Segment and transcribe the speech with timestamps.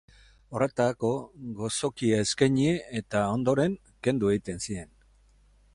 [0.53, 1.11] Horretarako,
[1.59, 2.65] gozokia eskaini
[3.01, 3.77] eta, ondoren,
[4.09, 4.89] kendu egiten zien.